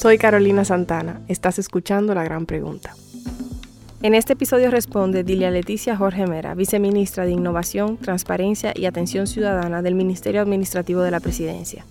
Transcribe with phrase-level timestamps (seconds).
[0.00, 1.20] Soy Carolina Santana.
[1.28, 2.94] Estás escuchando La Gran Pregunta.
[4.00, 9.82] En este episodio responde Dilia Leticia Jorge Mera, viceministra de Innovación, Transparencia y Atención Ciudadana
[9.82, 11.84] del Ministerio Administrativo de la Presidencia.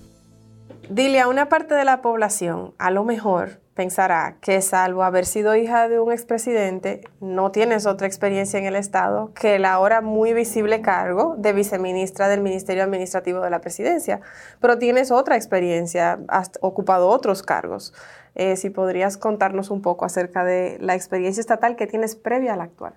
[0.89, 5.87] Dilia, una parte de la población, a lo mejor, pensará que salvo haber sido hija
[5.87, 10.81] de un expresidente, no tienes otra experiencia en el Estado que el ahora muy visible
[10.81, 14.19] cargo de viceministra del Ministerio Administrativo de la Presidencia,
[14.59, 17.93] pero tienes otra experiencia, has ocupado otros cargos.
[18.35, 22.57] Eh, si podrías contarnos un poco acerca de la experiencia estatal que tienes previa a
[22.57, 22.95] la actual.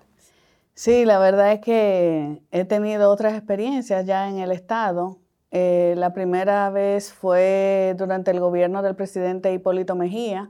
[0.73, 5.17] Sí, la verdad es que he tenido otras experiencias ya en el Estado.
[5.51, 10.49] Eh, la primera vez fue durante el gobierno del presidente Hipólito Mejía,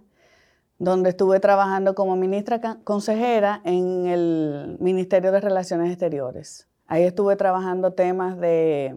[0.84, 6.68] donde estuve trabajando como ministra consejera en el Ministerio de Relaciones Exteriores.
[6.88, 8.94] Ahí estuve trabajando temas de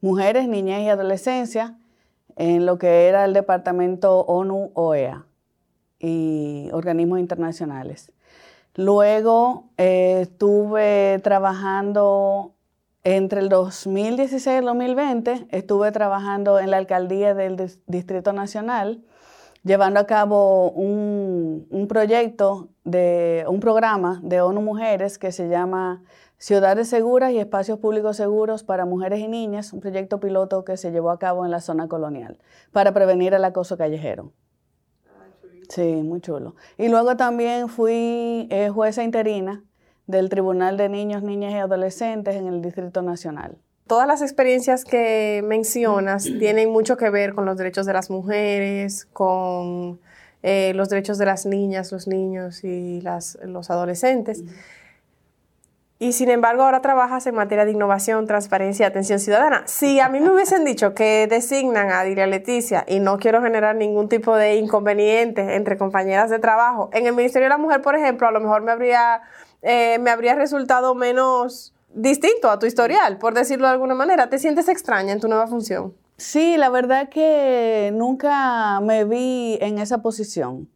[0.00, 1.78] mujeres, niñez y adolescencia
[2.34, 5.24] en lo que era el departamento ONU-OEA
[6.00, 8.10] y organismos internacionales.
[8.74, 12.54] Luego eh, estuve trabajando
[13.04, 19.04] entre el 2016 y el 2020, estuve trabajando en la alcaldía del Distrito Nacional
[19.64, 26.02] llevando a cabo un, proyecto de un programa de ONU Mujeres que se llama
[26.38, 30.92] Ciudades Seguras y Espacios Públicos Seguros para Mujeres y Niñas, un proyecto piloto que se
[30.92, 32.38] llevó a cabo en la zona colonial
[32.72, 34.32] para prevenir el acoso callejero.
[35.70, 36.56] Sí, muy chulo.
[36.76, 39.64] Y luego también fui eh, jueza interina
[40.06, 43.56] del Tribunal de Niños, Niñas y Adolescentes en el Distrito Nacional.
[43.86, 49.06] Todas las experiencias que mencionas tienen mucho que ver con los derechos de las mujeres,
[49.12, 50.00] con
[50.42, 54.42] eh, los derechos de las niñas, los niños y las, los adolescentes.
[55.98, 59.62] Y sin embargo, ahora trabajas en materia de innovación, transparencia y atención ciudadana.
[59.66, 63.76] Si a mí me hubiesen dicho que designan a Dilia Leticia y no quiero generar
[63.76, 67.94] ningún tipo de inconveniente entre compañeras de trabajo, en el Ministerio de la Mujer, por
[67.94, 69.22] ejemplo, a lo mejor me habría,
[69.62, 74.28] eh, me habría resultado menos distinto a tu historial, por decirlo de alguna manera.
[74.28, 75.94] ¿Te sientes extraña en tu nueva función?
[76.16, 80.68] Sí, la verdad que nunca me vi en esa posición.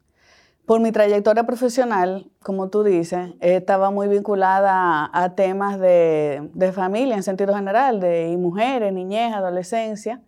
[0.67, 7.23] Por mi trayectoria profesional, como tú dices, estaba muy vinculada a, temas de, familia en
[7.23, 10.23] sentido general, de mujeres, niñez, adolescencia.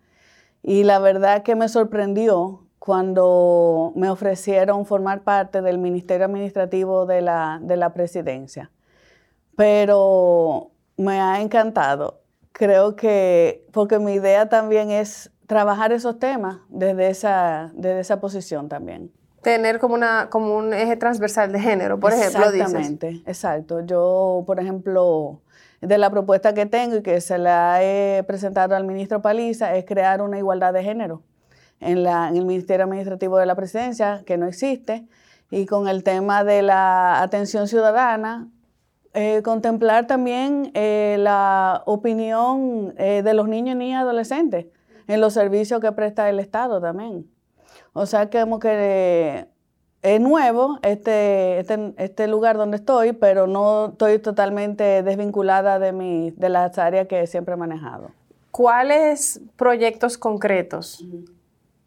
[0.63, 7.21] Y la verdad que me sorprendió cuando me ofrecieron formar parte del Ministerio Administrativo de
[7.21, 8.71] la, de la Presidencia.
[9.55, 12.21] Pero me ha encantado.
[12.51, 18.69] Creo que, porque mi idea también es trabajar esos temas desde esa, desde esa posición
[18.69, 19.11] también.
[19.41, 22.49] Tener como, una, como un eje transversal de género, por ejemplo.
[22.49, 23.79] Exactamente, exacto.
[23.81, 25.41] Yo, por ejemplo,
[25.81, 29.85] de la propuesta que tengo y que se la he presentado al ministro Paliza es
[29.85, 31.23] crear una igualdad de género
[31.79, 35.07] en, la, en el Ministerio Administrativo de la Presidencia, que no existe,
[35.49, 38.47] y con el tema de la atención ciudadana,
[39.13, 44.67] eh, contemplar también eh, la opinión eh, de los niños, niñas y adolescentes
[45.07, 47.29] en los servicios que presta el Estado también.
[47.91, 49.47] O sea, que como que
[50.01, 56.31] es nuevo este, este, este, lugar donde estoy, pero no estoy totalmente desvinculada de, mi,
[56.31, 58.11] de las áreas que siempre he manejado.
[58.51, 61.03] ¿Cuáles proyectos concretos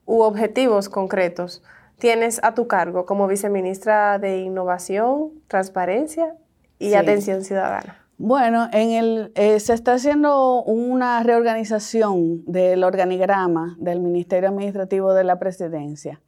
[0.04, 1.62] u objetivos concretos
[1.98, 6.34] tienes a tu cargo como viceministra de Innovación, Transparencia
[6.78, 8.04] y atención ciudadana?
[8.16, 15.24] Bueno, en el, eh, se está haciendo una reorganización del organigrama del Ministerio Administrativo de
[15.24, 16.20] la Presidencia.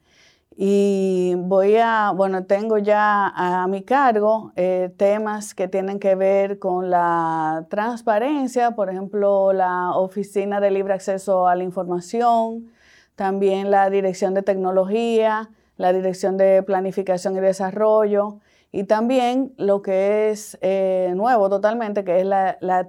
[0.59, 6.59] Y voy a, bueno, tengo ya a mi cargo eh, temas que tienen que ver
[6.59, 12.73] con la transparencia, por ejemplo, la Oficina de Libre Acceso a la Información,
[13.17, 18.41] también la Dirección de Tecnología, la Dirección de Planificación y Desarrollo,
[18.73, 22.27] y también lo que es eh, nuevo totalmente, que es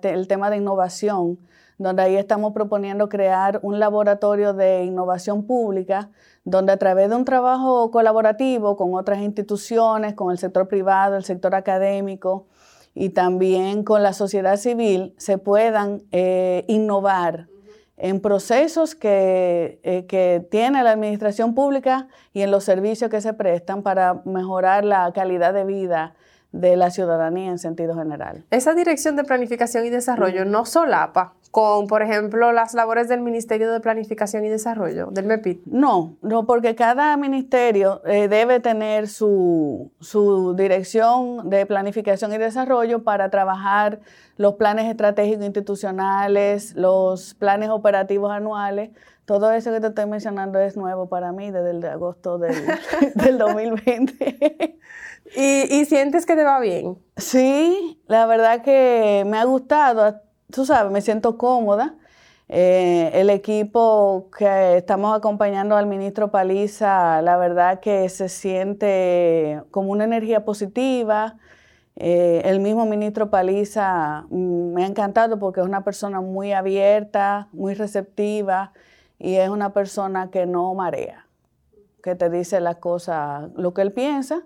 [0.04, 1.40] el tema de innovación,
[1.78, 6.10] donde ahí estamos proponiendo crear un laboratorio de innovación pública,
[6.44, 11.24] donde a través de un trabajo colaborativo con otras instituciones, con el sector privado, el
[11.24, 12.48] sector académico
[12.96, 17.48] y también con la sociedad civil, se puedan eh, innovar
[17.98, 23.34] en procesos que, eh, que, tiene la administración pública y en los servicios que se
[23.34, 26.16] prestan para mejorar la calidad de vida
[26.52, 28.46] de la ciudadanía en sentido general.
[28.52, 33.72] Esa dirección de planificación y desarrollo no solapa con, por ejemplo, las labores del Ministerio
[33.72, 35.66] de Planificación y Desarrollo, del MEPIT?
[35.66, 43.04] No, no, porque cada ministerio eh, debe tener su, su, dirección de planificación y desarrollo
[43.04, 44.00] para trabajar
[44.38, 48.92] los planes estratégicos institucionales, los planes operativos anuales.
[49.26, 52.56] Todo eso que te estoy mencionando es nuevo para mí desde el de agosto del,
[53.16, 54.80] del 2020.
[55.36, 56.98] ¿Y, ¿Y sientes que te va bien?
[57.18, 60.22] Sí, la verdad que me ha gustado
[60.52, 61.96] tú sabes, me siento cómoda.
[62.50, 69.92] Eh, el equipo que estamos acompañando al ministro Paliza, la verdad que se siente como
[69.92, 71.38] una energía positiva.
[71.98, 77.50] Eh, el mismo ministro Paliza mm, me ha encantado porque es una persona muy abierta,
[77.52, 78.72] muy receptiva
[79.20, 81.28] y es una persona que no marea,
[82.04, 84.44] que te dice las cosas, lo que él piensa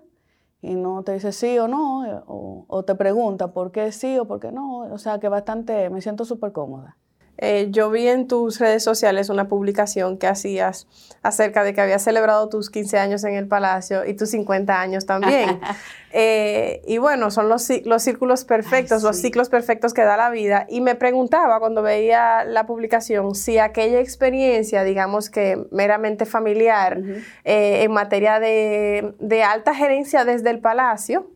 [0.62, 4.26] y no te dice sí o no, eh, o, te pregunta por qué sí o
[4.26, 4.78] por qué no.
[4.92, 6.96] O sea que bastante, me siento súper cómoda.
[7.38, 10.86] Eh, yo vi en tus redes sociales una publicación que hacías
[11.22, 15.06] acerca de que habías celebrado tus 15 años en el Palacio y tus 50 años
[15.06, 15.60] también.
[16.14, 20.66] Eh, y bueno, son los, los círculos perfectos, los ciclos perfectos que da la vida.
[20.68, 27.00] Y me preguntaba cuando veía la publicación si aquella experiencia, digamos que meramente familiar,
[27.44, 31.30] eh, en materia de, de alta gerencia desde el Palacio,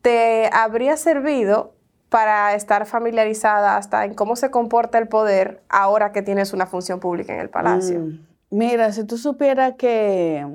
[0.00, 1.75] te habría servido
[2.08, 7.00] para estar familiarizada hasta en cómo se comporta el poder ahora que tienes una función
[7.00, 8.00] pública en el palacio?
[8.00, 8.18] Mm,
[8.50, 10.46] mira, si tú supieras que,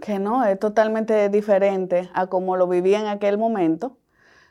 [0.00, 3.98] que no, es totalmente diferente a como lo viví en aquel momento,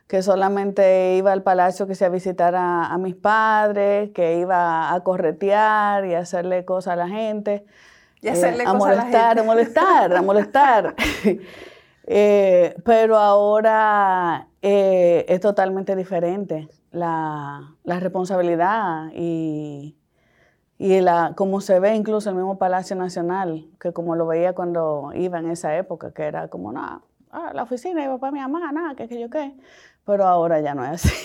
[0.08, 5.00] que solamente iba al palacio que se a visitar a, mis padres, que iba a
[5.02, 7.66] corretear y hacerle cosas a la gente.
[8.22, 10.96] Y hacerle eh, cosas a molestar, a molestar, a molestar.
[12.06, 19.96] Eh, pero ahora eh, es totalmente diferente la, responsabilidad y,
[20.78, 25.12] y la, como se ve incluso el mismo Palacio Nacional, que como lo veía cuando
[25.16, 27.02] iba en esa época, que era como, nada,
[27.32, 29.56] ah, la oficina iba para mi mamá, nada, que, que yo qué.
[30.06, 31.16] Pero ahora ya no es así.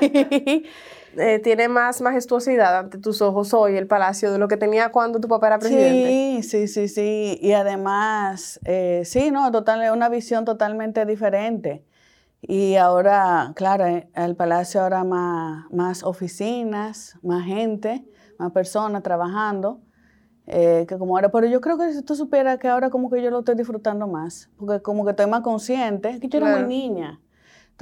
[1.16, 5.20] Eh, tiene más majestuosidad ante tus ojos hoy el palacio de lo que tenía cuando
[5.20, 6.08] tu papá era presidente.
[6.08, 7.38] Sí, sí, sí, sí.
[7.42, 11.84] Y además, eh, sí, no, total, una visión totalmente diferente.
[12.40, 18.04] Y ahora, claro, eh, el palacio ahora más, más oficinas, más gente,
[18.38, 19.80] más personas trabajando.
[20.46, 23.30] que como ahora, pero yo creo que si tú supieras que ahora como que yo
[23.30, 27.21] lo estoy disfrutando más, porque como que estoy más consciente, que yo era muy niña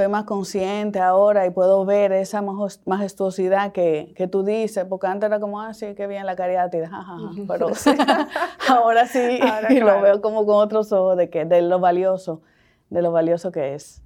[0.00, 5.26] estoy más consciente ahora y puedo ver esa majestuosidad que, que tú dices, porque antes
[5.26, 6.88] era como, ah, sí, qué bien la caridad, pero
[8.68, 12.40] ahora sí y lo veo como con otros ojos de, que, de lo valioso,
[12.88, 14.02] de lo valioso que es.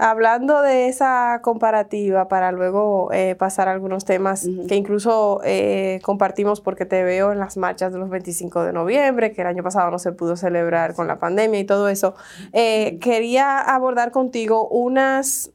[0.00, 6.60] Hablando de esa comparativa, para luego eh, pasar a algunos temas que incluso eh, compartimos
[6.60, 9.90] porque te veo en las marchas de los 25 de noviembre, que el año pasado
[9.90, 12.14] no se pudo celebrar con la pandemia y todo eso,
[12.52, 15.50] eh, quería abordar contigo unas,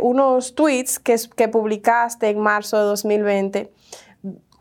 [0.00, 3.70] unos tweets que, que publicaste en marzo de 2020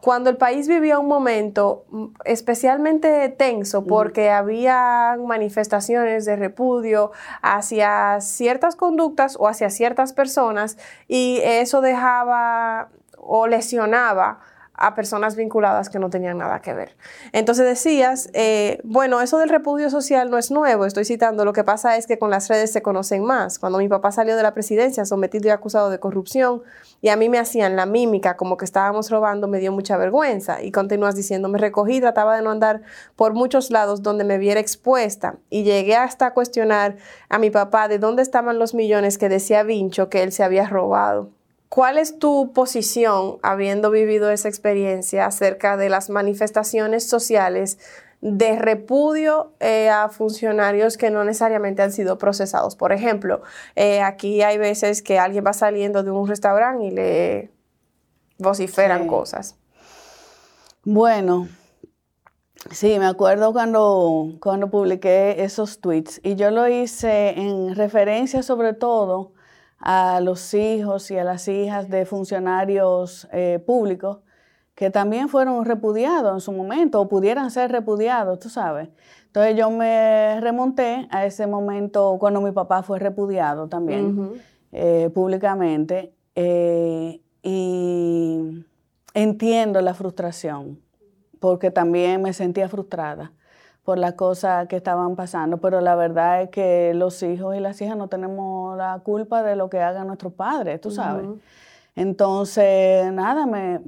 [0.02, 7.12] cuando el país vivía un momento mm, especialmente tenso porque había manifestaciones de repudio
[7.42, 14.40] hacia ciertas conductas o hacia ciertas personas y eso dejaba o lesionaba
[14.80, 16.96] a personas vinculadas que no tenían nada que ver.
[17.34, 21.64] Entonces decías, eh, bueno, eso del repudio social no es nuevo, estoy citando, lo que
[21.64, 23.60] pasa es que con las redes se conocen más.
[23.60, 26.64] Cuando mi papá salió de la presidencia sometido y acusado de corrupción
[27.02, 30.62] y a mí me hacían la mímica como que estábamos robando, me dio mucha vergüenza.
[30.62, 32.82] Y continúas diciendo, me recogí, trataba de no andar
[33.16, 36.96] por muchos lados donde me viera expuesta y llegué hasta cuestionar
[37.28, 40.68] a mi papá de dónde estaban los millones que decía Vincho que él se había
[40.68, 41.39] robado.
[41.70, 47.78] ¿Cuál es tu posición, habiendo vivido esa experiencia, acerca de las manifestaciones sociales
[48.22, 52.76] de repudio eh, a funcionarios que no necesariamente han sido procesados?
[52.76, 53.44] Por ejemplo,
[53.76, 57.52] eh, aquí hay veces que alguien va saliendo de un restaurante y le
[58.40, 59.56] vociferan cosas.
[60.84, 61.50] Bueno,
[62.72, 68.74] sí, me acuerdo cuando, cuando publiqué esos tweets y yo lo hice en referencia sobre
[68.74, 69.34] todo
[69.80, 74.20] a los hijos y a las hijas de funcionarios eh, públicos
[74.76, 78.88] que también fueron repudiados en su momento o pudieran ser repudiados, tú sabes.
[79.26, 86.14] Entonces yo me remonté a ese momento cuando mi papá fue repudiado también eh, públicamente
[86.34, 88.66] eh, y
[89.14, 90.80] entiendo la frustración
[91.40, 93.34] porque también me sentía frustrada
[93.90, 97.82] por las cosas que estaban pasando, pero la verdad es que los hijos y las
[97.82, 101.28] hijas no tenemos la culpa de lo que hagan nuestros padres, tú sabes.
[101.96, 103.80] Entonces, nada, me,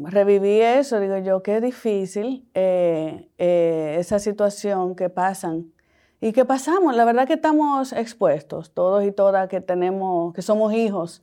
[0.00, 5.72] reviví eso, digo yo, qué difícil eh, eh, esa situación que pasan
[6.20, 6.96] y que pasamos.
[6.96, 11.22] La verdad que estamos expuestos, todos y todas que tenemos, que somos hijos,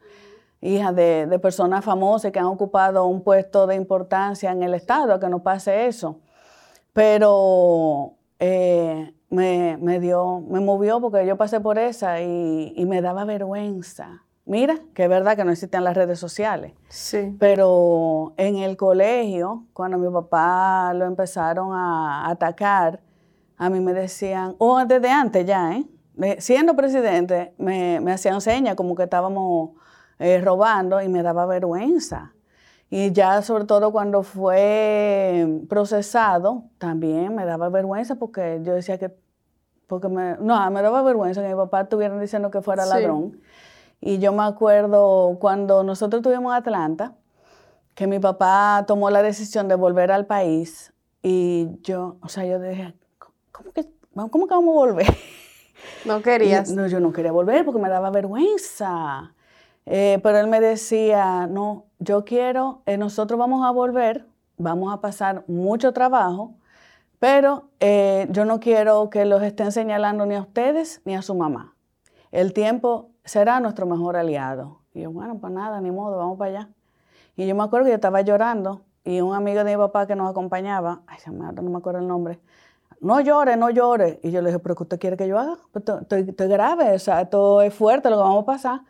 [0.61, 5.19] hijas de, personas famosas que han ocupado un puesto de importancia en el Estado, a
[5.19, 6.21] que nos pase eso.
[6.93, 13.23] Pero eh, me, dio, me movió porque yo pasé por esa y, y me daba
[13.23, 16.73] vergüenza Mira, que es verdad que no existen las redes sociales.
[16.89, 17.35] Sí.
[17.39, 22.99] Pero en el colegio, cuando mi papá lo empezaron a atacar,
[23.57, 25.85] a mí me decían, o desde antes ya, ¿eh?
[26.39, 29.71] siendo presidente, me, hacían señas como que estábamos
[30.17, 32.33] eh, robando y me daba vergüenza.
[32.93, 39.15] Y ya sobre todo cuando fue procesado, también me daba vergüenza porque yo decía que,
[39.87, 43.39] porque me, no, me daba vergüenza que mi papá estuviera diciendo que fuera ladrón.
[44.01, 47.15] Y yo me acuerdo cuando nosotros estuvimos en Atlanta,
[47.95, 50.93] que mi papá tomó la decisión de volver al país
[51.23, 52.93] y yo, o sea, yo dije,
[53.53, 55.17] ¿cómo que, cómo que vamos a volver?
[56.03, 56.69] No querías.
[56.71, 59.33] no, yo no quería volver porque me daba vergüenza.
[59.85, 64.25] Eh, pero él me decía, no, yo quiero, eh, nosotros vamos a volver,
[64.57, 66.53] vamos a pasar mucho trabajo,
[67.19, 71.35] pero eh, yo no quiero que los estén señalando ni a ustedes ni a su
[71.35, 71.75] mamá.
[72.31, 74.79] El tiempo será nuestro mejor aliado.
[74.93, 76.69] Y yo, bueno, pues nada, ni modo, vamos para allá.
[77.35, 80.15] Y yo me acuerdo que yo estaba llorando y un amigo de mi papá que
[80.15, 82.39] nos acompañaba, ay, no me acuerdo el nombre,
[82.99, 84.19] no llore, no llore.
[84.23, 85.57] Y yo le dije, pero ¿qué usted quiere que yo haga?
[85.71, 88.81] Pues estoy, estoy, grave, o sea, esto es fuerte lo que vamos a pasar.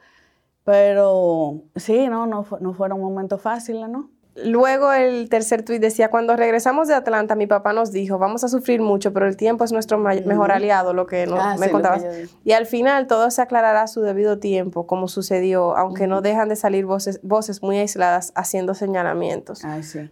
[0.63, 4.09] Pero sí, no, no, no fueron momentos fáciles, ¿no?
[4.35, 8.47] Luego el tercer tuit decía, cuando regresamos de Atlanta, mi papá nos dijo, vamos a
[8.47, 12.05] sufrir mucho, pero el tiempo es nuestro mejor aliado, lo que ah, me contabas.
[12.45, 16.47] Y al final todo se aclarará a su debido tiempo, como sucedió, aunque no dejan
[16.47, 19.63] de salir voces, voces muy aisladas haciendo señalamientos.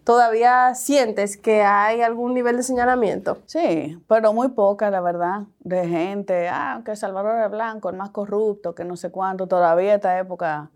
[0.04, 3.38] ¿Todavía sientes que hay algún nivel de señalamiento?
[3.46, 8.10] Sí, pero muy poca, la verdad, de gente, ah, que Salvador es blanco, el más
[8.10, 10.72] corrupto, que no sé cuánto, todavía esta época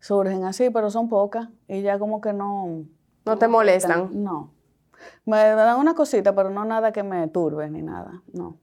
[0.00, 2.84] surgen así, pero son pocas y ya como que no...
[3.24, 4.10] ¿No te molestan?
[4.22, 4.52] No.
[5.24, 8.56] Me dan una cosita, pero no nada que me turbe ni nada, no.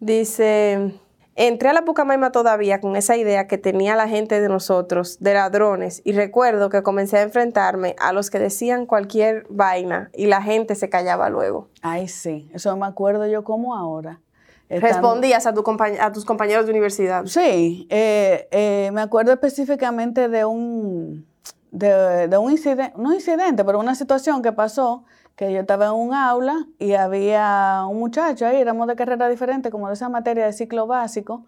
[0.00, 0.94] Dice,
[1.34, 5.34] entré a la Pucamaima todavía con esa idea que tenía la gente de nosotros, de
[5.34, 10.40] ladrones, y recuerdo que comencé a enfrentarme a los que decían cualquier vaina y la
[10.40, 11.68] gente se callaba luego.
[11.82, 14.20] Ay, sí, eso me acuerdo yo como ahora.
[14.68, 15.64] ¿Respondías a, tu
[16.00, 17.24] a tus compañeros de universidad?
[17.24, 21.26] Sí, eh, eh, me acuerdo específicamente de un,
[21.70, 25.04] de, un incidente, no incidente, pero una situación que pasó,
[25.36, 29.70] que yo estaba en un aula y había un muchacho ahí, éramos de carrera diferente,
[29.70, 31.46] como de esa materia de ciclo básico,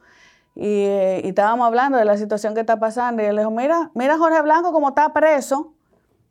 [0.55, 3.51] y, eh, y, estábamos hablando de la situación que está pasando, y él le dijo,
[3.51, 5.75] mira, mira Jorge Blanco como está preso,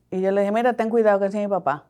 [0.09, 1.85] y yo le dije, mira, ten cuidado que es mi papá.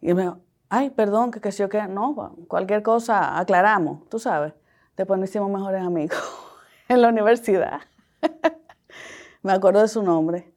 [0.00, 0.38] Y él me dijo,
[0.74, 4.54] ay, perdón, que, que yo que, no, cualquier cosa aclaramos, tú sabes.
[4.96, 6.18] Después nos hicimos mejores amigos
[6.88, 7.80] en la universidad.
[9.42, 10.52] Me acuerdo de su nombre,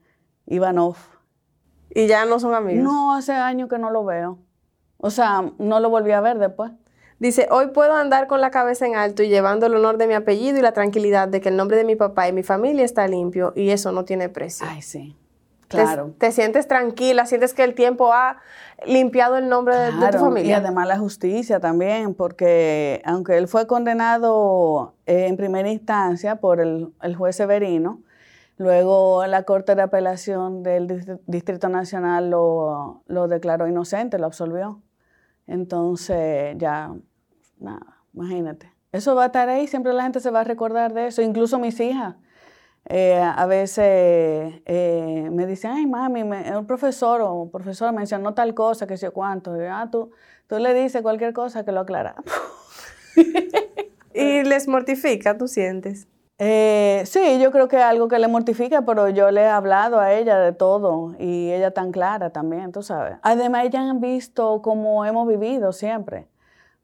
[0.47, 0.95] Ivanov.
[1.89, 2.83] ¿Y ya no son amigos?
[2.83, 4.39] No, hace años que no lo veo.
[4.97, 6.71] O sea, no lo volví a ver después.
[7.19, 10.13] Dice, hoy puedo andar con la cabeza en alto y llevando el honor de mi
[10.13, 13.07] apellido y la tranquilidad de que el nombre de mi papá y mi familia está
[13.07, 14.67] limpio y eso no tiene precio.
[14.69, 15.15] Ay, sí.
[15.67, 16.13] Claro.
[16.17, 18.37] Te, sientes tranquila, sientes que el tiempo ha
[18.85, 20.49] limpiado el nombre de, tu familia.
[20.49, 26.61] Y además la justicia también, porque aunque él fue condenado eh, en primera instancia por
[26.61, 28.01] el, juez Severino,
[28.57, 34.81] luego la Corte de Apelación del Distrito Nacional lo, lo declaró inocente, lo absolvió.
[35.47, 36.93] Entonces, ya,
[37.59, 38.71] nada, imagínate.
[38.93, 41.59] Eso va a estar ahí, siempre la gente se va a recordar de eso, incluso
[41.59, 42.15] mis hijas
[42.89, 48.87] eh, a veces eh, me dicen, ay mami, un profesor o profesora mencionó tal cosa,
[48.87, 49.55] que sé cuánto.
[49.61, 50.11] Y, ah, tú,
[50.47, 52.23] tú le dices cualquier cosa que lo aclaramos.
[54.13, 56.07] ¿Y les mortifica, tú sientes?
[56.39, 59.99] Eh, sí, yo creo que es algo que le mortifica, pero yo le he hablado
[59.99, 63.17] a ella de todo y ella tan clara también, tú sabes.
[63.21, 66.27] Además, ellas han visto cómo hemos vivido siempre,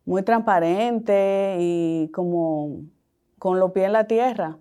[0.05, 2.81] muy transparente y como
[3.39, 4.57] con los pies en la tierra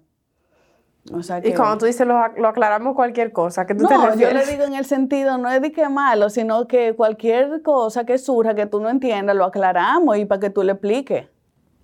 [1.04, 2.16] y cuando tú dices lo,
[2.47, 5.73] aclaramos cualquier cosa, que tú no, yo le digo en el sentido, no es de
[5.73, 10.25] que malo, sino que cualquier cosa que surja que tú no entiendas, lo aclaramos y
[10.26, 11.26] para que tú le expliques.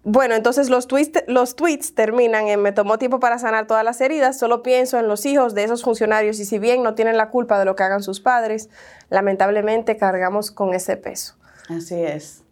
[0.04, 4.00] Bueno, entonces los, tweets, los tweets terminan en me tomó tiempo para sanar todas las
[4.00, 7.30] heridas, solo pienso en los hijos de esos funcionarios y si bien no tienen la
[7.30, 8.70] culpa de lo que hagan sus padres,
[9.10, 11.34] lamentablemente cargamos con ese peso.
[11.68, 12.44] Así es.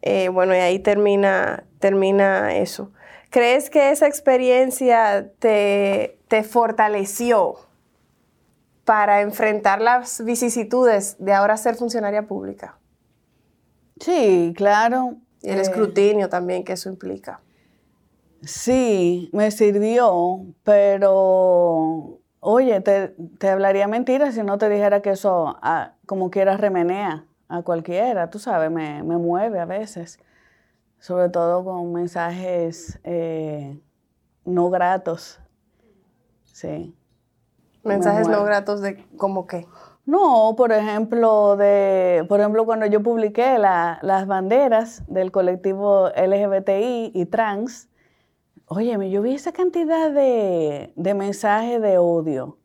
[0.00, 2.90] Eh, bueno, y ahí termina, termina eso.
[3.34, 7.56] ¿Crees que esa experiencia te, fortaleció
[8.84, 12.78] para enfrentar las vicisitudes de ahora ser funcionaria pública?
[13.98, 15.16] Sí, claro.
[15.42, 17.40] Y el eh, escrutinio también que eso implica.
[18.44, 25.94] Sí, me sirvió, pero oye, te, hablaría mentira si no te dijera que eso ah,
[26.06, 30.20] como quieras remenea a cualquiera, tú sabes, me, mueve a veces,
[31.04, 33.78] sobre todo con mensajes eh,
[34.46, 35.38] no gratos.
[36.44, 36.96] Sí.
[37.82, 39.66] Mensajes no gratos de cómo qué.
[40.06, 47.26] No, por ejemplo, de, por ejemplo, cuando yo publiqué las banderas del colectivo LGBTI y
[47.26, 47.90] trans,
[48.64, 52.56] oye, yo vi esa cantidad de, mensajes de odio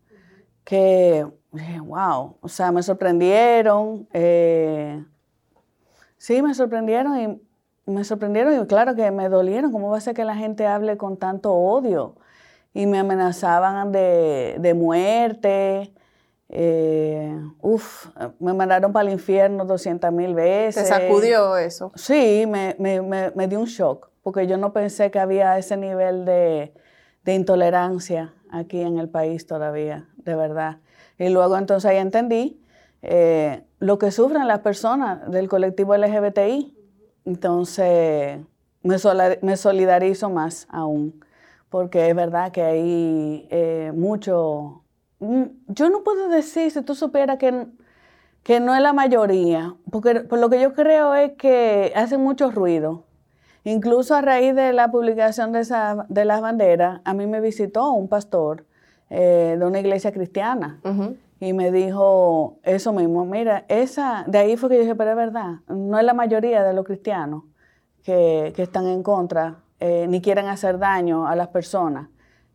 [0.64, 1.26] que,
[1.84, 4.08] wow, o sea, me sorprendieron.
[4.14, 5.04] Eh,
[6.16, 7.49] sí, me sorprendieron y
[7.90, 9.72] me sorprendieron y claro que me dolieron.
[9.72, 12.16] ¿Cómo va a ser que la gente hable con tanto odio?
[12.72, 15.92] Y me amenazaban de, de muerte.
[16.52, 18.08] Eh, uf,
[18.40, 20.82] me mandaron para el infierno 200 mil veces.
[20.82, 21.92] ¿Te sacudió eso?
[21.94, 26.74] Sí, me, me, dio un shock, porque yo no pensé que había ese nivel de,
[27.26, 30.78] intolerancia aquí en el país todavía, de verdad.
[31.16, 32.60] Y luego entonces ahí entendí
[33.02, 36.76] eh, lo que sufren las personas del colectivo LGBTI.
[37.24, 38.40] Entonces
[38.82, 41.24] me, solidarizo más aún,
[41.68, 44.80] porque es verdad que hay eh, mucho
[45.20, 47.66] Mm, yo no puedo decir, si tú supieras que,
[48.42, 52.50] que no es la mayoría, porque por lo que yo creo es que hacen mucho
[52.50, 53.04] ruido.
[53.62, 57.92] Incluso a raíz de la publicación de, esa, de las banderas, a mí me visitó
[57.92, 58.64] un pastor
[59.10, 60.80] eh, de una iglesia cristiana
[61.40, 63.24] y me dijo eso mismo.
[63.24, 66.62] Mira, esa, de ahí fue que yo dije, pero es verdad, no es la mayoría
[66.62, 67.44] de los cristianos
[68.04, 72.08] que, están en contra eh, ni quieren hacer daño a las personas.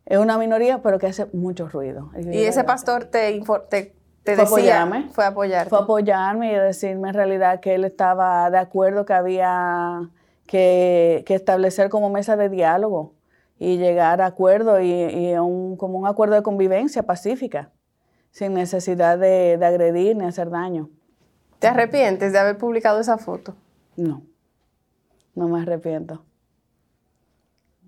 [0.04, 2.10] Es una minoría, pero que hace mucho ruido.
[2.16, 5.68] Y ese pastor te, te, te fue apoyarme, fue apoyarte.
[5.68, 10.08] Fue apoyarme y decirme en realidad que él estaba de acuerdo que había
[10.46, 13.14] que, establecer como mesa de diálogo
[13.58, 17.70] y llegar a acuerdo y, un, como un acuerdo de convivencia pacífica,
[18.36, 20.90] sin necesidad de, de agredir ni hacer daño.
[21.58, 23.54] ¿Te arrepientes de haber publicado esa foto?
[23.96, 24.24] No,
[25.34, 26.22] no me arrepiento.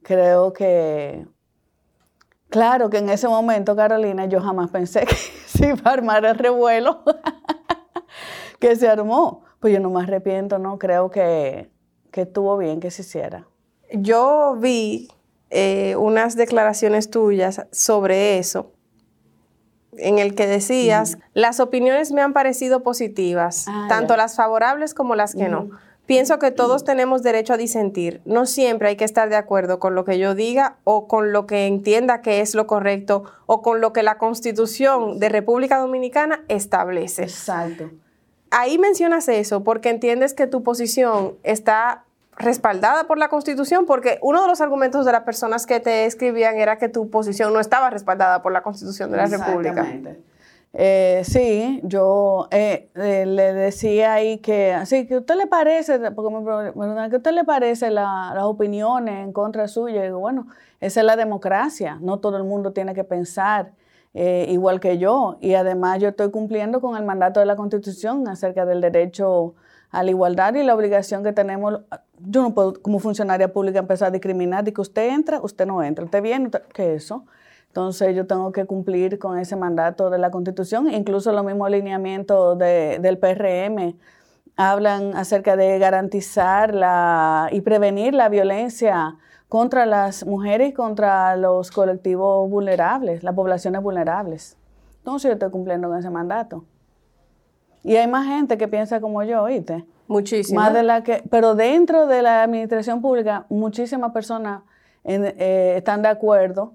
[0.02, 1.26] Creo que
[2.48, 6.34] Claro que en ese momento, Carolina, yo jamás pensé que se iba a armar el
[6.34, 7.02] revuelo
[8.58, 9.44] que se armó.
[9.60, 10.78] Pues yo no me arrepiento, ¿no?
[10.78, 11.70] Creo que,
[12.14, 13.46] estuvo bien que se hiciera.
[13.92, 15.08] Yo vi
[15.50, 18.72] eh, unas declaraciones tuyas sobre eso,
[19.98, 25.14] en el que decías, las opiniones me han parecido positivas, ah, tanto las favorables como
[25.14, 25.70] las que no.
[26.06, 28.22] Pienso que todos tenemos derecho a disentir.
[28.24, 31.46] No siempre hay que estar de acuerdo con lo que yo diga o con lo
[31.46, 36.44] que entienda que es lo correcto o con lo que la Constitución de República Dominicana
[36.48, 37.24] establece.
[37.24, 37.90] Exacto.
[38.50, 42.04] Ahí mencionas eso porque entiendes que tu posición está
[42.38, 46.56] respaldada por la Constitución, porque uno de los argumentos de las personas que te escribían
[46.56, 49.86] era que tu posición no estaba respaldada por la Constitución de la República.
[50.74, 56.34] Eh, sí, yo eh, eh, le decía ahí que, así que usted le parece, porque
[56.34, 60.02] me preguntan, ¿qué usted le parece las opiniones en contra suya?
[60.02, 60.46] Y digo, bueno,
[60.80, 63.72] esa es la democracia, no todo el mundo tiene que pensar
[64.14, 65.38] igual que yo.
[65.40, 69.54] Y además yo estoy cumpliendo con el mandato de la Constitución acerca del derecho
[69.90, 71.80] a la igualdad y la obligación que tenemos.
[72.20, 75.82] Yo no puedo, como funcionaria pública, empezar a discriminar de que usted entra, usted no
[75.82, 77.24] entra, usted viene, ¿qué es eso?
[77.68, 82.58] Entonces yo tengo que cumplir con ese mandato de la Constitución, incluso los mismos alineamientos
[82.58, 83.94] del PRM
[84.56, 89.16] hablan acerca de garantizar la, y prevenir la violencia
[89.48, 94.56] contra las mujeres y contra los colectivos vulnerables, las poblaciones vulnerables.
[94.98, 96.64] Entonces yo estoy cumpliendo con ese mandato.
[97.84, 99.86] Y hay más gente que piensa como yo, ¿oíste?
[100.08, 100.64] Muchísimas.
[100.64, 104.62] Más de la que, pero dentro de la administración pública, muchísimas personas
[105.04, 106.74] eh, están de acuerdo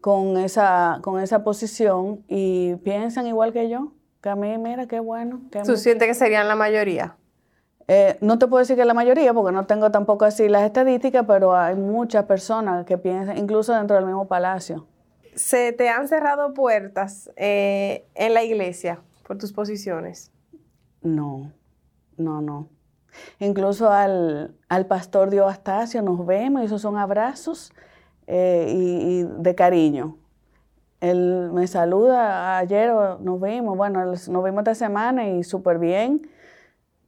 [0.00, 4.98] con esa, con esa posición y piensan igual que yo, que a mí, mira, qué
[4.98, 5.42] bueno.
[5.64, 7.16] ¿Tú sientes que serían la mayoría?
[7.86, 11.24] Eh, no te puedo decir que la mayoría, porque no tengo tampoco así las estadísticas,
[11.26, 14.86] pero hay muchas personas que piensan, incluso dentro del mismo palacio.
[15.34, 20.30] ¿Se te han cerrado puertas eh, en la iglesia por tus posiciones?
[21.02, 21.52] No,
[22.20, 22.68] no, no.
[23.38, 27.72] Incluso al, al pastor Dios Astacio nos vemos y esos son abrazos
[28.26, 30.16] eh, y, de cariño.
[31.00, 36.28] Él me saluda, ayer nos vimos, bueno, nos vimos esta semana y súper bien.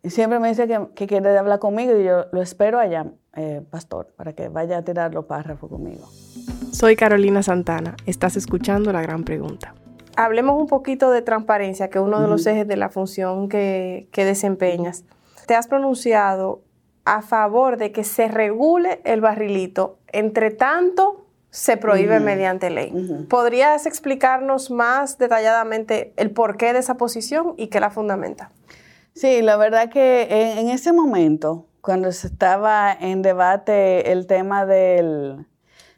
[0.02, 4.08] Y siempre me dice que, quiere hablar conmigo y yo lo espero allá, eh, pastor,
[4.16, 6.08] para que vaya a tirar los párrafos conmigo.
[6.72, 9.74] Soy Carolina Santana, estás escuchando La Gran Pregunta.
[10.16, 14.08] Hablemos un poquito de transparencia, que es uno de los ejes de la función que,
[14.12, 15.04] que desempeñas.
[15.46, 16.62] Te has pronunciado
[17.04, 23.26] a favor de que se regule el barrilito, entre tanto se prohíbe mediante ley.
[23.28, 28.50] ¿Podrías explicarnos más detalladamente el porqué de esa posición y qué la fundamenta?
[29.14, 35.46] Sí, la verdad que en, ese momento, cuando se estaba en debate el tema del,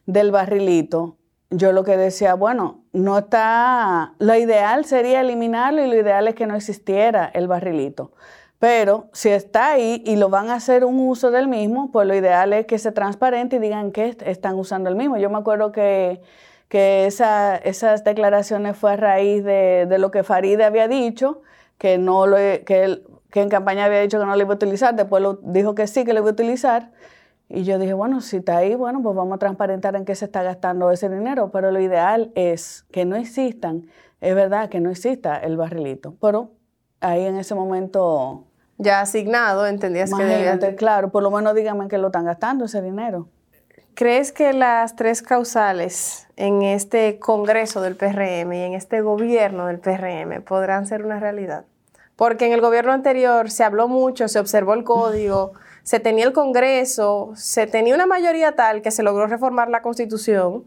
[0.07, 1.16] del barrilito,
[1.56, 6.34] yo lo que decía, bueno, no está, lo ideal sería eliminarlo y lo ideal es
[6.34, 8.12] que no existiera el barrilito.
[8.58, 12.14] Pero si está ahí y lo van a hacer un uso del mismo, pues lo
[12.14, 15.18] ideal es que se transparente y digan que están usando el mismo.
[15.18, 16.22] Yo me acuerdo que,
[16.68, 21.42] que esas declaraciones fue a raíz de, lo que Faride había dicho,
[21.78, 24.94] que, no lo, que, que en campaña había dicho que no lo iba a utilizar,
[24.94, 26.90] después lo, dijo que sí, que lo iba a utilizar.
[27.48, 30.24] Y yo dije, bueno, si está ahí, bueno, pues vamos a transparentar en qué se
[30.24, 33.87] está gastando ese dinero, pero lo ideal es que no existan,
[34.20, 36.50] es verdad que no exista el barrilito, pero
[37.00, 38.44] ahí en ese momento...
[38.78, 40.59] Ya asignado, entendías que debía...
[40.76, 43.28] Claro, por lo menos díganme que lo están gastando ese dinero.
[43.94, 49.78] ¿Crees que las tres causales en este Congreso del PRM y en este gobierno del
[49.78, 51.64] PRM podrán ser una realidad?
[52.16, 55.52] Porque en el gobierno anterior se habló mucho, se observó el código,
[55.84, 60.64] se tenía el Congreso, se tenía una mayoría tal que se logró reformar la Constitución,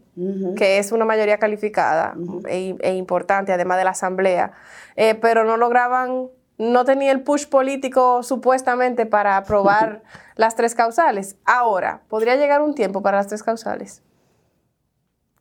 [0.56, 2.14] que es una mayoría calificada
[2.48, 4.52] e, e, importante, además de la Asamblea,
[4.94, 10.02] eh, pero no lograban no tenía el push político supuestamente para aprobar
[10.36, 11.36] las tres causales.
[11.44, 14.02] Ahora, ¿podría llegar un tiempo para las tres causales?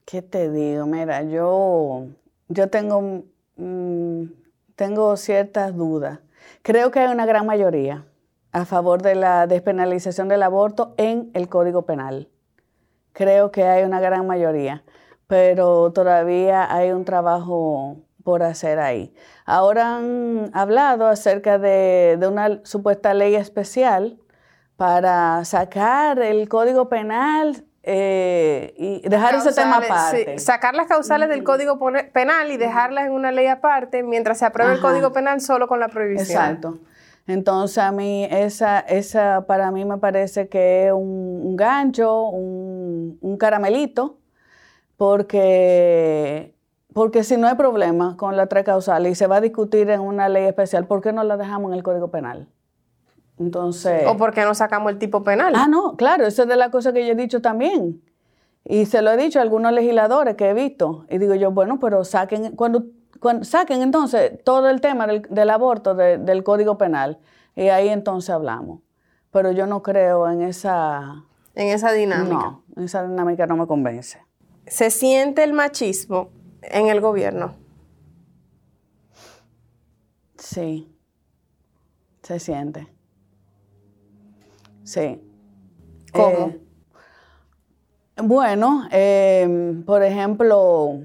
[0.05, 0.85] ¿Qué te digo?
[0.85, 2.05] Mira, yo,
[2.49, 3.23] yo tengo,
[3.57, 4.23] mm,
[4.75, 6.19] tengo ciertas dudas.
[6.61, 8.05] Creo que hay una gran mayoría
[8.57, 12.29] a favor de la despenalización del aborto en el Código Penal.
[13.13, 14.83] Creo que hay una gran mayoría,
[15.27, 19.13] pero todavía hay un trabajo por hacer ahí.
[19.45, 24.17] Ahora han hablado acerca de, una supuesta ley especial
[24.75, 30.39] para sacar el Código Penal eh, y dejar ese tema aparte.
[30.39, 31.79] sacar las causales del Código
[32.11, 35.79] Penal y dejarlas en una ley aparte mientras se apruebe el Código Penal solo con
[35.79, 36.37] la prohibición.
[36.37, 36.79] Exacto.
[37.27, 43.37] Entonces a mí esa, esa para mí me parece que es un, gancho, un, un,
[43.37, 44.17] caramelito,
[44.95, 46.55] porque
[46.93, 49.99] porque si no hay problema con la tres causales y se va a discutir en
[50.01, 52.47] una ley especial, ¿por qué no la dejamos en el Código Penal?
[53.39, 54.03] Entonces...
[54.07, 55.53] ¿O por qué no sacamos el tipo penal?
[55.55, 58.01] Ah, no, claro, eso es de las cosas que yo he dicho también.
[58.65, 61.05] Y se lo he dicho a algunos legisladores que he visto.
[61.09, 62.85] Y digo yo, bueno, pero saquen, cuando,
[63.41, 67.19] saquen entonces todo el tema del, aborto del Código Penal.
[67.55, 68.81] Y ahí entonces hablamos.
[69.31, 71.23] Pero yo no creo en esa...
[71.55, 72.59] En esa dinámica.
[72.75, 74.21] No, esa dinámica no me convence.
[74.67, 76.29] ¿Se siente el machismo
[76.61, 77.55] en el gobierno.
[80.37, 80.95] Sí,
[82.23, 82.87] se siente.
[84.83, 85.21] Sí.
[86.13, 86.47] ¿Cómo?
[86.47, 86.61] Eh,
[88.23, 91.01] bueno, em, por ejemplo,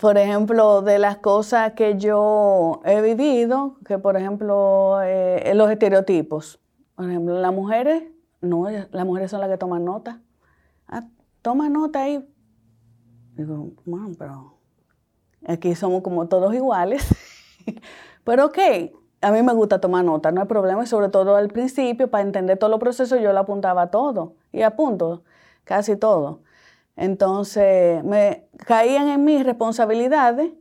[0.00, 6.58] por ejemplo, de las cosas que yo he vivido, que por ejemplo, eh, los estereotipos.
[6.94, 8.04] Por ejemplo, las mujeres,
[8.40, 10.20] no, las mujeres son las que toman nota.
[10.88, 11.04] Ah,
[11.42, 12.26] toma nota ahí,
[13.36, 14.58] Digo, bueno, pero
[15.46, 17.06] aquí somos como todos iguales.
[18.24, 18.58] pero ok,
[19.20, 22.22] a mí me gusta tomar nota, no hay problema, y sobre todo al principio, para
[22.22, 25.24] entender todo el proceso, yo lo apuntaba todo y apunto
[25.64, 26.42] casi todo.
[26.96, 30.52] Entonces, me caían en mis responsabilidades,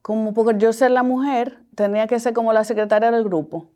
[0.00, 3.68] como porque yo ser la mujer, tenía que ser como la secretaria del grupo.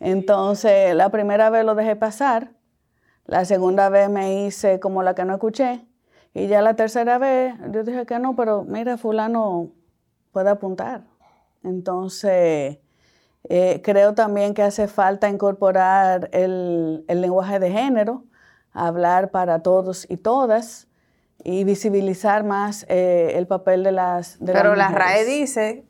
[0.00, 2.50] Entonces, la primera vez lo dejé pasar,
[3.26, 5.86] la segunda vez me hice como la que no escuché,
[6.34, 9.70] y ya la tercera vez yo dije que no, pero mira, fulano
[10.32, 11.02] puede apuntar.
[11.62, 12.78] Entonces,
[13.48, 18.24] eh, creo también que hace falta incorporar el, lenguaje de género,
[18.72, 20.88] hablar para todos y todas
[21.44, 25.84] y visibilizar más eh, el papel de las de Pero la RAE dice,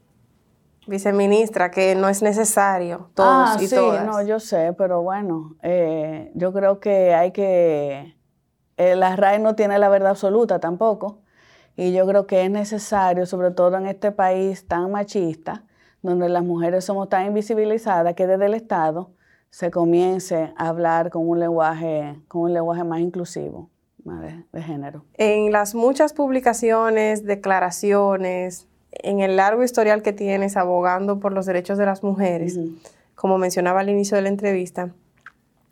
[0.87, 6.31] viceministra, que no es necesario todos ah, y sí, no, yo sé, pero bueno, eh,
[6.35, 8.17] yo creo que hay que
[8.77, 11.21] eh, la RAE no tiene la verdad absoluta tampoco.
[11.75, 15.65] Y yo creo que es necesario, sobre todo en este país tan machista,
[16.03, 19.11] donde las mujeres somos tan invisibilizadas, que desde el Estado
[19.49, 23.71] se comience a hablar con un lenguaje, con un lenguaje más inclusivo
[24.05, 25.05] de, género.
[25.15, 31.79] En las muchas publicaciones, declaraciones, en el largo historial que tienes abogando por los derechos
[31.79, 32.59] de las mujeres,
[33.15, 34.91] como mencionaba al inicio de la entrevista,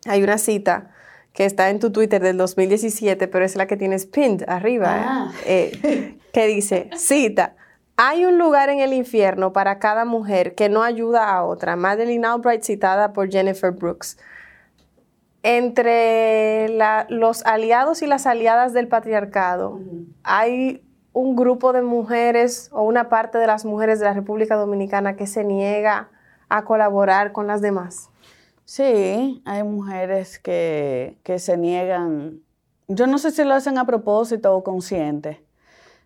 [0.07, 0.91] hay una cita
[1.33, 5.03] que está en tu Twitter del 2017, pero es la que tienes pinned arriba, ¿eh?
[5.05, 5.31] Ah.
[5.45, 7.55] Eh, que dice, cita,
[7.95, 11.75] hay un lugar en el infierno para cada mujer que no ayuda a otra.
[11.75, 14.17] Madeleine Albright citada por Jennifer Brooks.
[15.43, 16.69] Entre
[17.09, 19.79] los aliados y las aliadas del patriarcado,
[20.23, 25.15] hay un grupo de mujeres o una parte de las mujeres de la República Dominicana
[25.15, 26.09] que se niega
[26.49, 28.09] a colaborar con las demás.
[28.65, 32.41] Sí, hay mujeres que, se niegan.
[32.87, 35.43] Yo no sé si lo hacen a propósito o consciente,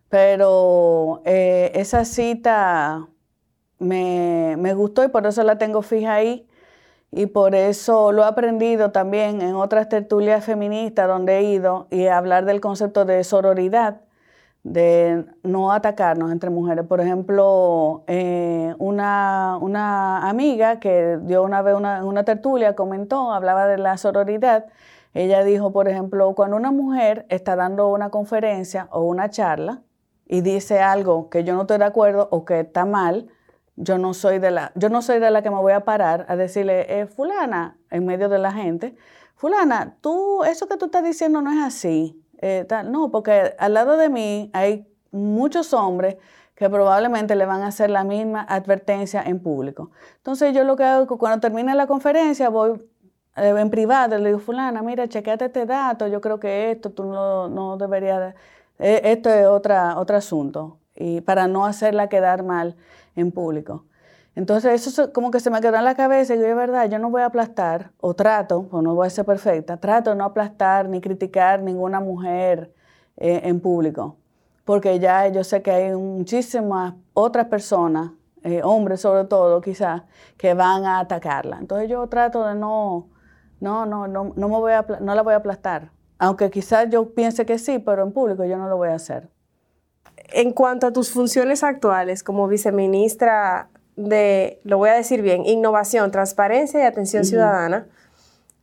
[0.09, 3.07] pero eh, esa cita
[3.77, 6.47] me, me, gustó y por eso la tengo fija ahí.
[7.11, 12.07] Y por eso lo he aprendido también en otras tertulias feministas donde he ido y
[12.07, 14.01] hablar del concepto de sororidad,
[14.63, 16.85] de no atacarnos entre mujeres.
[16.85, 23.67] Por ejemplo, eh, una, una, amiga que dio una vez una, una tertulia comentó, hablaba
[23.67, 24.65] de la sororidad.
[25.13, 29.83] Ella dijo, por ejemplo, cuando una mujer está dando una conferencia o una charla
[30.27, 33.29] y dice algo que yo no estoy de acuerdo o que está mal,
[33.75, 36.25] yo no soy de la, yo no soy de la que me voy a parar
[36.29, 38.95] a decirle, eh, fulana, en medio de la gente,
[39.35, 42.21] fulana, tú, eso que tú estás diciendo no es así.
[42.39, 46.17] Eh, no, porque al lado de mí hay muchos hombres
[46.55, 49.91] que probablemente le van a hacer la misma advertencia en público.
[50.17, 52.81] Entonces yo lo que hago es que cuando termine la conferencia voy
[53.35, 57.03] eh, en privado, le digo, fulana, mira, chequeate este dato, yo creo que esto tú
[57.03, 58.33] no, no deberías,
[58.79, 62.75] eh, esto es otra, otro asunto, y para no hacerla quedar mal
[63.15, 63.85] en público.
[64.35, 66.99] Entonces eso como que se me quedó en la cabeza y yo, es verdad, yo
[66.99, 70.25] no voy a aplastar, o trato, o no voy a ser perfecta, trato de no
[70.25, 72.73] aplastar ni criticar ninguna mujer
[73.15, 74.17] eh, en público,
[74.65, 78.11] porque ya yo sé que hay muchísimas otras personas,
[78.43, 80.03] eh, hombres sobre todo quizás,
[80.37, 81.57] que van a atacarla.
[81.59, 83.07] Entonces yo trato de no,
[83.61, 87.13] no, no, no, no, me voy a, no la voy a aplastar, aunque quizás yo
[87.15, 89.29] piense que sí, pero en público yo no lo voy a hacer.
[90.17, 96.11] En cuanto a tus funciones actuales como viceministra de, lo voy a decir bien, innovación,
[96.11, 97.87] transparencia y atención ciudadana,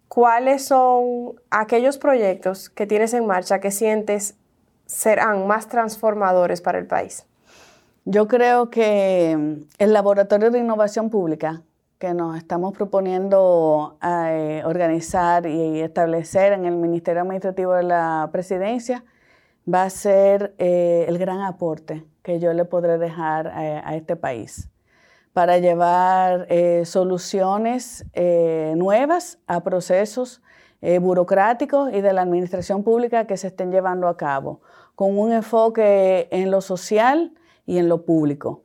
[0.08, 4.34] ¿cuáles son aquellos proyectos que tienes en marcha que sientes
[4.86, 7.24] serán más transformadores para el país?
[8.04, 11.62] Yo creo que el Laboratorio de Innovación Pública
[12.02, 19.04] que nos estamos proponiendo eh, organizar y establecer en el Ministerio Administrativo de la Presidencia
[19.66, 24.16] va a ser eh, el gran aporte que yo le podré dejar eh, a este
[24.16, 24.72] país
[25.32, 30.42] para llevar eh, soluciones eh, nuevas a procesos
[30.82, 34.60] eh, burocráticos y de la administración pública que se estén llevando a cabo,
[34.94, 37.32] con un enfoque en lo social
[37.64, 38.64] y en lo público.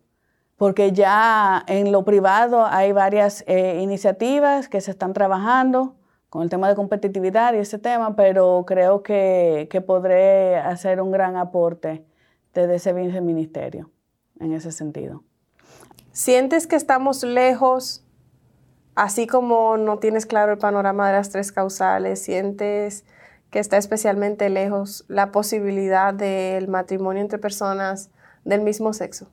[0.57, 5.96] Porque ya en lo privado hay varias iniciativas que se están trabajando
[6.37, 11.09] con el tema de competitividad y ese tema, pero creo que, que podré hacer un
[11.09, 12.05] gran aporte
[12.53, 13.89] desde ese ministerio
[14.39, 15.23] en ese sentido.
[16.11, 18.05] ¿Sientes que estamos lejos,
[18.93, 22.21] así como no tienes claro el panorama de las tres causales?
[22.21, 23.03] ¿Sientes
[23.49, 28.11] que está especialmente lejos la posibilidad del matrimonio entre personas
[28.45, 29.31] del mismo sexo?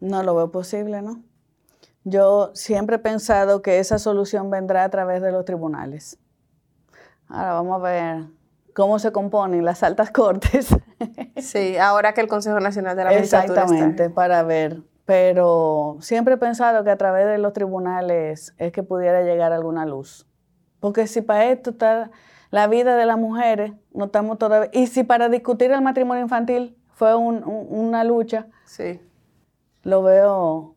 [0.00, 1.22] No lo veo posible, ¿no?
[2.04, 6.18] Yo siempre he pensado que esa solución vendrá a través de los tribunales.
[7.28, 8.24] Ahora vamos a ver
[8.74, 10.68] cómo se componen las altas cortes.
[11.36, 16.38] Sí, ahora que el Consejo Nacional de la Magistratura Exactamente, para ver pero siempre he
[16.38, 20.28] pensado que a través de los tribunales es que pudiera llegar alguna luz.
[20.80, 22.10] Porque si para esto está
[22.50, 24.70] la vida de las mujeres, no estamos todavía...
[24.72, 29.00] Y si para discutir el matrimonio infantil fue una lucha, sí.
[29.82, 30.76] lo veo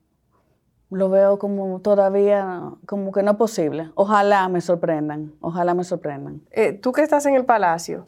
[0.96, 3.92] lo veo como todavía, como que no es posible.
[3.96, 6.42] Ojalá me sorprendan, ojalá me sorprendan.
[6.52, 8.06] Eh, tú que estás en el Palacio,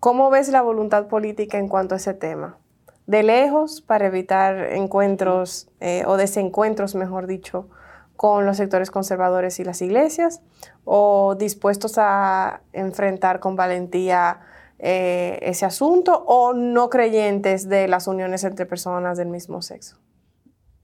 [0.00, 2.58] ¿cómo ves la voluntad política en cuanto a ese tema?
[3.06, 7.68] de lejos para evitar encuentros eh, o desencuentros, mejor dicho,
[8.16, 10.40] con los sectores conservadores y las iglesias,
[10.84, 14.40] o dispuestos a enfrentar con valentía
[14.78, 19.98] eh, ese asunto, o no creyentes de las uniones entre personas del mismo sexo.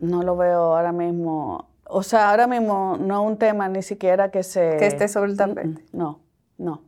[0.00, 1.68] No lo veo ahora mismo.
[1.84, 4.76] O sea, ahora mismo no es un tema ni siquiera que se...
[4.78, 5.84] Que esté sobre el tapete.
[5.92, 6.20] No,
[6.58, 6.82] no.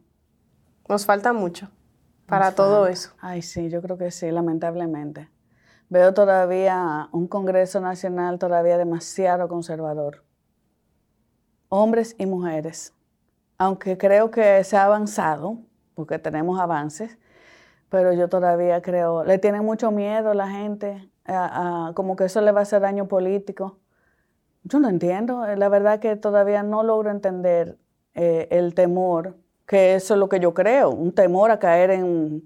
[0.88, 1.68] Nos falta mucho
[2.26, 3.10] para todo eso.
[3.20, 5.28] Ay, sí, yo creo que sí, lamentablemente.
[5.90, 10.24] Veo todavía un Congreso Nacional todavía demasiado conservador.
[11.68, 12.94] Hombres y mujeres.
[13.58, 15.58] Aunque creo que se ha avanzado,
[15.94, 17.18] porque tenemos avances,
[17.90, 21.11] pero yo todavía creo, le tiene mucho miedo la gente,
[21.94, 23.78] como que eso le va a hacer daño político.
[24.64, 27.78] Yo no entiendo, la verdad que todavía no logro entender
[28.14, 32.42] eh, el temor, que eso es lo que yo creo, un temor a caer en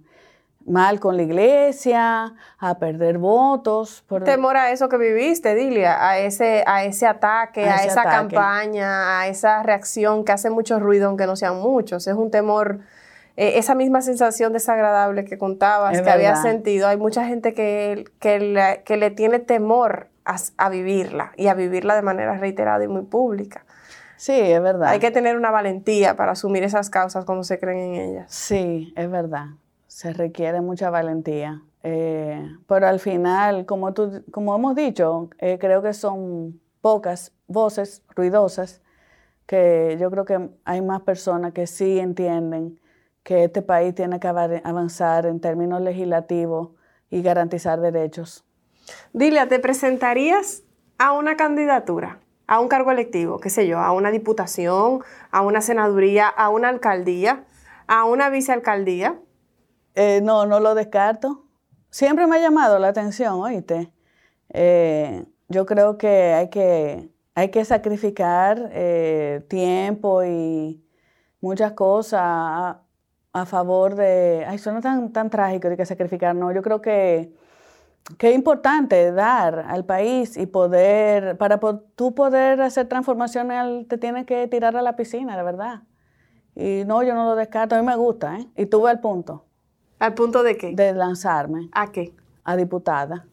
[0.66, 4.04] mal con la iglesia, a perder votos.
[4.24, 9.28] Temor a eso que viviste, Dilia, a ese, a ese ataque, a, esa campaña, a
[9.28, 12.06] esa reacción que hace mucho ruido, aunque no sean muchos.
[12.06, 12.80] Es un temor,
[13.37, 16.88] eh, esa misma sensación desagradable que contabas, que había sentido.
[16.88, 21.55] Hay mucha gente que, que, le, que le tiene temor a, a vivirla y a
[21.55, 23.64] vivirla de manera reiterada y muy pública.
[24.16, 24.88] Sí, es verdad.
[24.88, 28.33] Hay que tener una valentía para asumir esas causas cuando se creen en ellas.
[28.33, 29.49] Sí, es verdad
[29.96, 31.62] se requiere mucha valentía.
[31.83, 38.03] Eh, pero al final, como, tú, como hemos dicho, eh, creo que son pocas voces
[38.14, 38.83] ruidosas
[39.46, 42.79] que yo creo que hay más personas que sí entienden
[43.26, 46.70] que este país tiene que avanzar en términos legislativos
[47.10, 48.44] y garantizar derechos.
[49.12, 50.62] Dilia, ¿te presentarías
[50.96, 55.00] a una candidatura, a un cargo electivo, qué sé yo, a una diputación,
[55.32, 57.42] a una senaduría, a una alcaldía,
[57.88, 59.18] a una vicealcaldía?
[59.96, 61.46] Eh, no, no lo descarto.
[61.90, 63.92] Siempre me ha llamado la atención, oíste.
[64.50, 70.80] Eh, yo creo que hay que, hay que sacrificar eh, tiempo y
[71.40, 72.86] muchas cosas
[73.40, 74.44] a, favor de...
[74.46, 76.53] Ay, suena tan, tan trágico de que sacrificar, no.
[76.53, 77.33] Yo creo que,
[78.18, 81.59] que es importante dar al país y poder, para
[81.94, 85.83] tú poder hacer transformaciones, te tienes que tirar a la piscina, de verdad.
[86.55, 88.49] Y no, yo no lo descarto, a mí me gusta, ¿eh?
[88.57, 89.44] Y tuve el punto.
[89.99, 90.75] ¿Al punto de qué?
[90.75, 91.68] De lanzarme.
[91.72, 92.14] ¿A qué?
[92.44, 93.27] A diputada.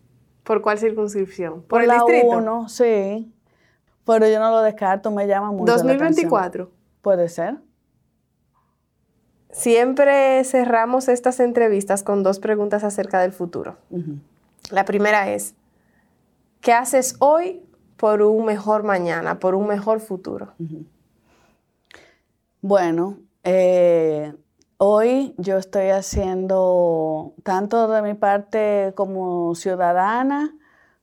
[0.43, 1.61] ¿Por cuál circunscripción?
[1.63, 2.27] ¿Por, el la distrito?
[2.27, 3.33] Uno, sí.
[4.05, 5.73] Pero yo no lo descarto, me llama mucho.
[5.73, 6.67] ¿2024?
[7.01, 7.57] Puede ser.
[9.53, 13.77] Siempre cerramos estas entrevistas con dos preguntas acerca del futuro.
[14.69, 15.55] La primera es,
[16.59, 17.61] ¿qué haces hoy
[17.95, 20.53] por un mejor mañana, por un mejor futuro?
[22.61, 24.33] Bueno, eh,
[24.85, 30.53] Hoy yo estoy haciendo tanto de mi parte como ciudadana,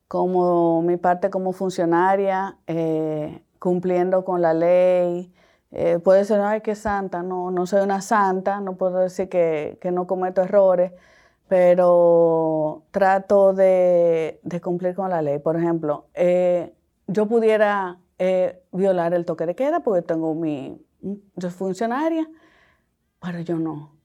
[0.07, 5.33] como mi parte como funcionaria, eh, cumpliendo con la ley.
[5.73, 9.79] Eh, puede ser, ay, que santa, no, no soy una santa, no puedo decir que,
[9.93, 10.93] no cometo errores,
[11.49, 15.39] pero trato de, cumplir con la ley.
[15.39, 16.75] Por ejemplo, eh,
[17.07, 17.99] yo pudiera
[18.73, 20.79] violar el toque de queda porque tengo mi,
[21.37, 22.29] yo funcionaria,
[23.21, 23.97] pero yo no.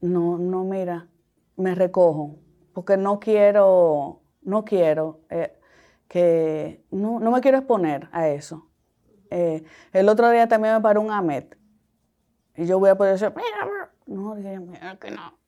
[0.00, 1.08] No, no, mira,
[1.56, 2.36] me recojo,
[2.72, 5.52] porque no quiero, no quiero eh,
[6.06, 8.67] que, no, me quiero exponer a eso.
[9.30, 11.56] Eh, el otro día también me paró un AMET.
[12.56, 15.38] Y yo voy a poder decir, mira, no, dije, mira que no.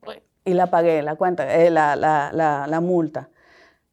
[0.00, 0.20] Pues".
[0.44, 3.28] Y la pagué, la cuenta, eh, la, la, la, la, multa.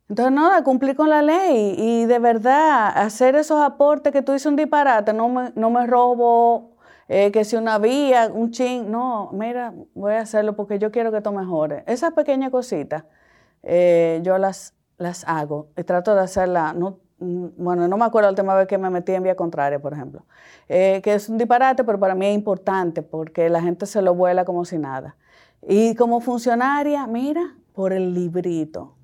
[0.07, 4.45] Entonces, nada, cumplir con la ley y de verdad hacer esos aportes que tú dices
[4.45, 9.29] un disparate, no me, no me robo eh, que si una vía, un chin, no,
[9.33, 11.83] mira, voy a hacerlo porque yo quiero que tú mejores.
[11.87, 13.03] Esas pequeñas cositas
[13.63, 18.31] eh, yo las, las hago y trato de hacerlas, no, bueno, no me acuerdo la
[18.31, 20.25] última vez que me metí en vía contraria, por ejemplo,
[20.67, 24.13] eh, que es un disparate, pero para mí es importante porque la gente se lo
[24.13, 25.15] vuela como si nada.
[25.61, 28.95] Y como funcionaria, mira, por el librito.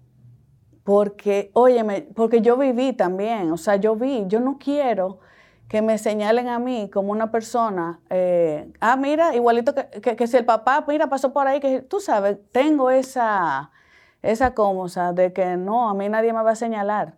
[0.84, 5.20] Porque, óyeme, porque yo viví también, o sea, yo vi, yo no quiero
[5.68, 10.44] que me señalen a mí como una persona, eh, ah, mira, igualito que, si el
[10.44, 13.72] papá, mira, pasó por ahí, que tú sabes, tengo esa,
[14.22, 17.16] esa cosa de que no, a mí nadie me va a señalar,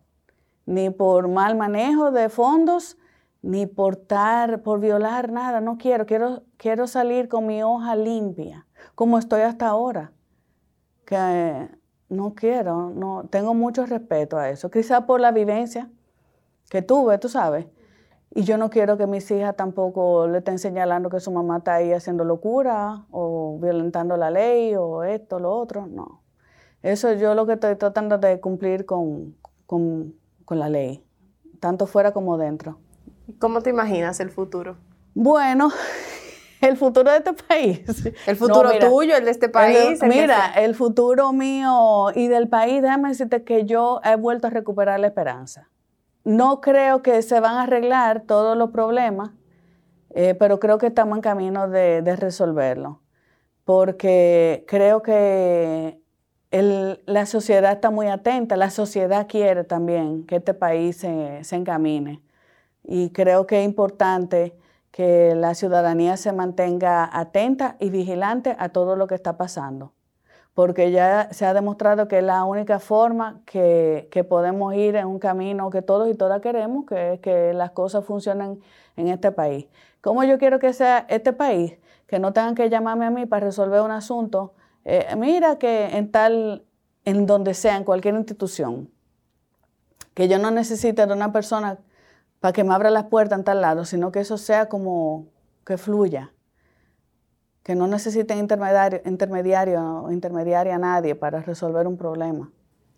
[0.65, 2.97] ni por mal manejo de fondos,
[3.41, 8.65] ni por, tar, por violar nada, no quiero, quiero, quiero salir con mi hoja limpia,
[8.95, 10.11] como estoy hasta ahora,
[11.05, 11.69] que
[12.09, 15.89] no quiero, no, tengo mucho respeto a eso, quizá por la vivencia
[16.69, 17.67] que tuve, tú sabes,
[18.35, 21.75] y yo no quiero que mis hijas tampoco le estén señalando que su mamá está
[21.75, 25.85] ahí haciendo locura o violentando la ley o esto, lo otro.
[25.85, 26.23] No.
[26.81, 29.35] Eso yo lo que estoy tratando de cumplir con,
[29.67, 30.15] con,
[30.51, 31.03] la ley,
[31.59, 32.79] tanto fuera como dentro.
[33.39, 34.77] ¿Cómo te imaginas el futuro?
[35.13, 35.69] Bueno,
[36.61, 37.81] el futuro de este país.
[38.27, 40.01] El futuro tuyo, el de este país.
[40.03, 44.99] mira, el futuro mío y del país, déjame decirte que yo he vuelto a recuperar
[44.99, 45.69] la esperanza.
[46.23, 49.31] No creo que se van a arreglar todos los problemas,
[50.11, 53.01] eh, pero creo que estamos en camino de, resolverlo,
[53.65, 55.99] porque creo que
[56.61, 62.21] la sociedad está muy atenta, la sociedad quiere también que este país se, se encamine.
[62.83, 64.55] Y creo que es importante
[64.93, 69.93] que la ciudadanía se mantenga atenta y vigilante a todo lo que está pasando,
[70.53, 75.17] porque ya se ha demostrado que es la única forma que, podemos ir en un
[75.17, 78.61] camino que todos y todas queremos, que que las cosas funcionen
[78.95, 79.65] en este país.
[80.01, 81.77] ¿Cómo yo quiero que sea este país?
[82.05, 84.53] Que no tengan que llamarme a mí para resolver un asunto.
[84.85, 86.65] Eh, mira que en tal,
[87.05, 88.89] en donde sea, en cualquier institución,
[90.13, 91.79] que yo no necesite de una persona
[92.39, 95.27] para que me abra las puertas en tal lado, sino que eso sea como
[95.65, 96.33] que fluya
[97.63, 102.51] que no necesiten intermediario, intermediario o intermediaria a nadie para resolver un problema.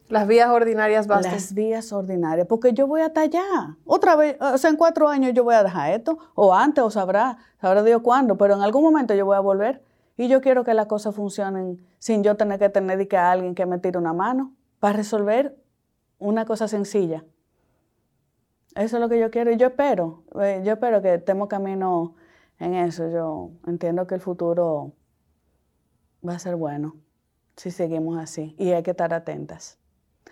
[0.09, 1.33] Las vías ordinarias bastan.
[1.33, 3.77] Las vías ordinarias, porque yo voy hasta allá.
[3.85, 6.89] Otra vez, o sea, en cuatro años yo voy a dejar esto, o antes, o
[6.89, 9.83] sabrá, sabrá Dios cuándo, pero en algún momento yo voy a volver.
[10.17, 13.53] Y yo quiero que las cosas funcionen sin yo tener que tener que a alguien
[13.55, 15.57] que me tire una mano para resolver
[16.19, 17.25] una cosa sencilla.
[18.75, 22.15] Eso es lo que yo quiero y yo espero, eh, yo espero que estemos camino
[22.59, 23.09] en eso.
[23.09, 24.93] Yo entiendo que el futuro
[26.27, 26.95] va a ser bueno
[27.55, 29.77] si seguimos así y hay que estar atentas.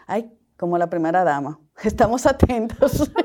[0.08, 3.10] Ay, como la primera dama, estamos atentos.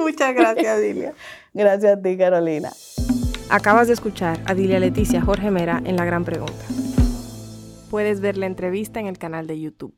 [0.00, 1.14] Muchas gracias, Dilia.
[1.54, 2.70] Gracias a ti, Carolina.
[3.50, 6.64] Acabas de escuchar a Dilia Leticia Jorge Mera en La Gran Pregunta.
[7.90, 9.92] Puedes ver la entrevista en el canal de YouTube.